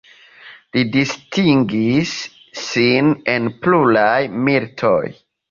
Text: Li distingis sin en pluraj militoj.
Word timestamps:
Li 0.77 0.81
distingis 0.95 2.13
sin 2.63 3.13
en 3.35 3.47
pluraj 3.67 4.17
militoj. 4.49 4.99